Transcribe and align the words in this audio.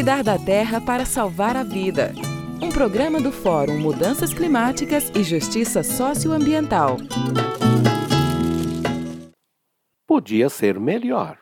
Cuidar 0.00 0.24
da 0.24 0.38
terra 0.38 0.80
para 0.80 1.04
salvar 1.04 1.58
a 1.58 1.62
vida. 1.62 2.14
Um 2.58 2.70
programa 2.70 3.20
do 3.20 3.30
Fórum 3.30 3.78
Mudanças 3.78 4.32
Climáticas 4.32 5.12
e 5.14 5.22
Justiça 5.22 5.82
Socioambiental. 5.82 6.96
Podia 10.06 10.48
ser 10.48 10.80
melhor. 10.80 11.36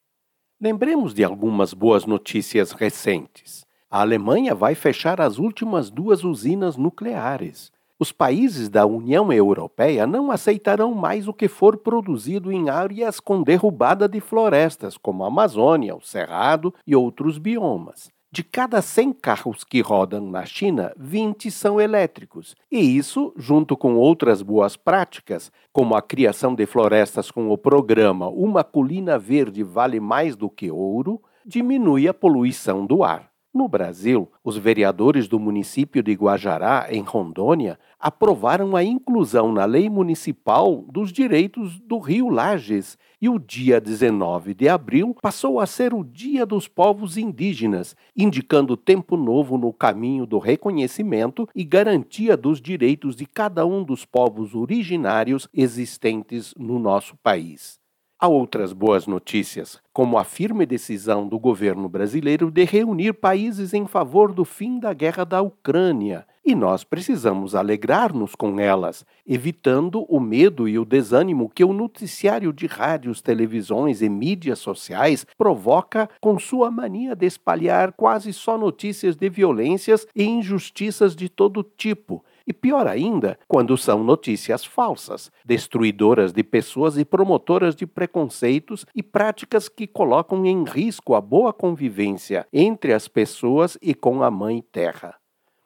Lembremos 0.60 1.14
de 1.14 1.22
algumas 1.22 1.72
boas 1.72 2.04
notícias 2.04 2.72
recentes. 2.72 3.64
A 3.88 4.00
Alemanha 4.00 4.56
vai 4.56 4.74
fechar 4.74 5.20
as 5.20 5.38
últimas 5.38 5.88
duas 5.88 6.24
usinas 6.24 6.76
nucleares. 6.76 7.70
Os 7.96 8.10
países 8.10 8.68
da 8.68 8.84
União 8.84 9.32
Europeia 9.32 10.04
não 10.04 10.32
aceitarão 10.32 10.92
mais 10.94 11.28
o 11.28 11.32
que 11.32 11.46
for 11.46 11.76
produzido 11.76 12.50
em 12.50 12.68
áreas 12.68 13.20
com 13.20 13.40
derrubada 13.40 14.08
de 14.08 14.20
florestas, 14.20 14.96
como 14.96 15.22
a 15.22 15.28
Amazônia, 15.28 15.94
o 15.94 16.02
Cerrado 16.02 16.74
e 16.84 16.96
outros 16.96 17.38
biomas. 17.38 18.10
De 18.30 18.44
cada 18.44 18.82
100 18.82 19.14
carros 19.14 19.64
que 19.64 19.80
rodam 19.80 20.30
na 20.30 20.44
China, 20.44 20.92
20 20.98 21.50
são 21.50 21.80
elétricos. 21.80 22.54
E 22.70 22.78
isso, 22.78 23.32
junto 23.38 23.74
com 23.74 23.94
outras 23.94 24.42
boas 24.42 24.76
práticas, 24.76 25.50
como 25.72 25.96
a 25.96 26.02
criação 26.02 26.54
de 26.54 26.66
florestas 26.66 27.30
com 27.30 27.48
o 27.48 27.56
programa 27.56 28.28
Uma 28.28 28.62
Colina 28.62 29.18
Verde 29.18 29.62
Vale 29.62 29.98
Mais 29.98 30.36
do 30.36 30.50
que 30.50 30.70
Ouro, 30.70 31.22
diminui 31.46 32.06
a 32.06 32.12
poluição 32.12 32.84
do 32.84 33.02
ar. 33.02 33.30
No 33.58 33.66
Brasil, 33.66 34.30
os 34.44 34.56
vereadores 34.56 35.26
do 35.26 35.36
município 35.36 36.00
de 36.00 36.12
Guajará, 36.12 36.86
em 36.92 37.02
Rondônia, 37.02 37.76
aprovaram 37.98 38.76
a 38.76 38.84
inclusão 38.84 39.52
na 39.52 39.64
lei 39.64 39.90
municipal 39.90 40.84
dos 40.88 41.12
direitos 41.12 41.80
do 41.80 41.98
Rio 41.98 42.28
Lages 42.28 42.96
e 43.20 43.28
o 43.28 43.36
dia 43.36 43.80
19 43.80 44.54
de 44.54 44.68
abril 44.68 45.12
passou 45.20 45.58
a 45.58 45.66
ser 45.66 45.92
o 45.92 46.04
Dia 46.04 46.46
dos 46.46 46.68
Povos 46.68 47.16
Indígenas, 47.16 47.96
indicando 48.16 48.76
tempo 48.76 49.16
novo 49.16 49.58
no 49.58 49.72
caminho 49.72 50.24
do 50.24 50.38
reconhecimento 50.38 51.48
e 51.52 51.64
garantia 51.64 52.36
dos 52.36 52.60
direitos 52.60 53.16
de 53.16 53.26
cada 53.26 53.66
um 53.66 53.82
dos 53.82 54.04
povos 54.04 54.54
originários 54.54 55.48
existentes 55.52 56.54
no 56.56 56.78
nosso 56.78 57.16
país. 57.16 57.80
Há 58.20 58.26
outras 58.26 58.72
boas 58.72 59.06
notícias, 59.06 59.80
como 59.92 60.18
a 60.18 60.24
firme 60.24 60.66
decisão 60.66 61.28
do 61.28 61.38
governo 61.38 61.88
brasileiro 61.88 62.50
de 62.50 62.64
reunir 62.64 63.12
países 63.12 63.72
em 63.72 63.86
favor 63.86 64.32
do 64.32 64.44
fim 64.44 64.80
da 64.80 64.92
guerra 64.92 65.22
da 65.22 65.40
Ucrânia, 65.40 66.26
e 66.44 66.52
nós 66.52 66.82
precisamos 66.82 67.54
alegrar-nos 67.54 68.34
com 68.34 68.58
elas, 68.58 69.06
evitando 69.24 70.04
o 70.08 70.18
medo 70.18 70.68
e 70.68 70.80
o 70.80 70.84
desânimo 70.84 71.48
que 71.48 71.62
o 71.62 71.72
noticiário 71.72 72.52
de 72.52 72.66
rádios, 72.66 73.22
televisões 73.22 74.02
e 74.02 74.08
mídias 74.08 74.58
sociais 74.58 75.24
provoca 75.36 76.10
com 76.20 76.40
sua 76.40 76.72
mania 76.72 77.14
de 77.14 77.26
espalhar 77.26 77.92
quase 77.92 78.32
só 78.32 78.58
notícias 78.58 79.14
de 79.14 79.28
violências 79.28 80.08
e 80.16 80.24
injustiças 80.24 81.14
de 81.14 81.28
todo 81.28 81.62
tipo 81.62 82.24
e 82.48 82.52
pior 82.54 82.86
ainda, 82.86 83.38
quando 83.46 83.76
são 83.76 84.02
notícias 84.02 84.64
falsas, 84.64 85.30
destruidoras 85.44 86.32
de 86.32 86.42
pessoas 86.42 86.96
e 86.96 87.04
promotoras 87.04 87.76
de 87.76 87.86
preconceitos 87.86 88.86
e 88.94 89.02
práticas 89.02 89.68
que 89.68 89.86
colocam 89.86 90.46
em 90.46 90.64
risco 90.64 91.14
a 91.14 91.20
boa 91.20 91.52
convivência 91.52 92.46
entre 92.50 92.94
as 92.94 93.06
pessoas 93.06 93.76
e 93.82 93.94
com 93.94 94.22
a 94.22 94.30
Mãe 94.30 94.64
Terra. 94.72 95.14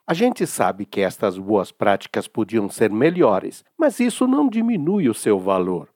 A 0.05 0.13
gente 0.13 0.45
sabe 0.45 0.85
que 0.85 1.01
estas 1.01 1.39
boas 1.39 1.71
práticas 1.71 2.27
podiam 2.27 2.69
ser 2.69 2.91
melhores, 2.91 3.65
mas 3.79 4.01
isso 4.01 4.27
não 4.27 4.49
diminui 4.49 5.09
o 5.09 5.15
seu 5.15 5.39
valor. 5.39 5.89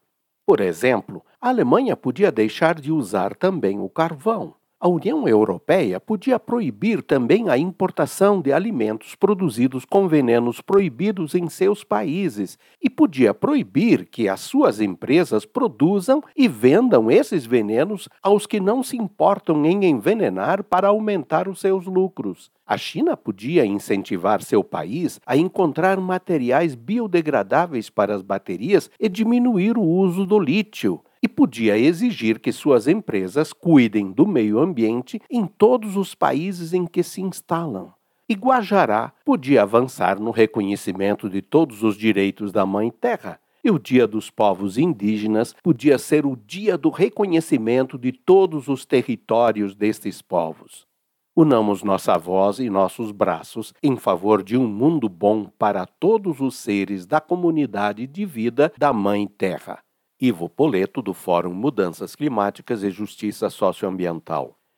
Por 0.46 0.60
exemplo, 0.60 1.20
a 1.40 1.48
Alemanha 1.48 1.96
podia 1.96 2.30
deixar 2.30 2.76
de 2.80 2.92
usar 2.92 3.34
também 3.34 3.80
o 3.80 3.88
carvão. 3.88 4.54
A 4.86 4.88
União 4.88 5.26
Europeia 5.26 5.98
podia 5.98 6.38
proibir 6.38 7.02
também 7.02 7.48
a 7.48 7.58
importação 7.58 8.40
de 8.40 8.52
alimentos 8.52 9.16
produzidos 9.16 9.84
com 9.84 10.06
venenos 10.06 10.60
proibidos 10.60 11.34
em 11.34 11.48
seus 11.48 11.82
países 11.82 12.56
e 12.80 12.88
podia 12.88 13.34
proibir 13.34 14.06
que 14.06 14.28
as 14.28 14.38
suas 14.38 14.80
empresas 14.80 15.44
produzam 15.44 16.22
e 16.36 16.46
vendam 16.46 17.10
esses 17.10 17.44
venenos 17.44 18.08
aos 18.22 18.46
que 18.46 18.60
não 18.60 18.80
se 18.80 18.96
importam 18.96 19.66
em 19.66 19.86
envenenar 19.86 20.62
para 20.62 20.86
aumentar 20.86 21.48
os 21.48 21.58
seus 21.58 21.84
lucros. 21.86 22.48
A 22.64 22.78
China 22.78 23.16
podia 23.16 23.66
incentivar 23.66 24.40
seu 24.40 24.62
país 24.62 25.20
a 25.26 25.36
encontrar 25.36 25.98
materiais 25.98 26.76
biodegradáveis 26.76 27.90
para 27.90 28.14
as 28.14 28.22
baterias 28.22 28.88
e 29.00 29.08
diminuir 29.08 29.76
o 29.76 29.82
uso 29.82 30.24
do 30.24 30.38
lítio 30.38 31.00
e 31.22 31.28
podia 31.28 31.78
exigir 31.78 32.38
que 32.38 32.52
suas 32.52 32.86
empresas 32.86 33.52
cuidem 33.52 34.12
do 34.12 34.26
meio 34.26 34.58
ambiente 34.58 35.20
em 35.30 35.46
todos 35.46 35.96
os 35.96 36.14
países 36.14 36.72
em 36.72 36.86
que 36.86 37.02
se 37.02 37.20
instalam. 37.20 37.92
E 38.28 38.34
Guajará 38.34 39.12
podia 39.24 39.62
avançar 39.62 40.18
no 40.18 40.32
reconhecimento 40.32 41.30
de 41.30 41.40
todos 41.40 41.82
os 41.84 41.96
direitos 41.96 42.50
da 42.50 42.66
Mãe 42.66 42.90
Terra. 42.90 43.38
E 43.62 43.70
o 43.70 43.78
Dia 43.78 44.06
dos 44.06 44.30
Povos 44.30 44.78
Indígenas 44.78 45.54
podia 45.62 45.98
ser 45.98 46.26
o 46.26 46.36
dia 46.36 46.76
do 46.76 46.90
reconhecimento 46.90 47.98
de 47.98 48.12
todos 48.12 48.68
os 48.68 48.84
territórios 48.84 49.74
destes 49.74 50.22
povos. 50.22 50.86
Unamos 51.36 51.82
nossa 51.82 52.16
voz 52.16 52.58
e 52.58 52.70
nossos 52.70 53.12
braços 53.12 53.74
em 53.82 53.96
favor 53.96 54.42
de 54.42 54.56
um 54.56 54.66
mundo 54.66 55.08
bom 55.08 55.44
para 55.58 55.84
todos 55.84 56.40
os 56.40 56.56
seres 56.56 57.06
da 57.06 57.20
comunidade 57.20 58.06
de 58.06 58.24
vida 58.24 58.72
da 58.78 58.92
Mãe 58.92 59.26
Terra. 59.26 59.85
Ivo 60.18 60.48
Poleto, 60.48 61.02
do 61.02 61.12
Fórum 61.12 61.52
Mudanças 61.52 62.16
Climáticas 62.16 62.82
e 62.82 62.90
Justiça 62.90 63.50
Socioambiental. 63.50 64.58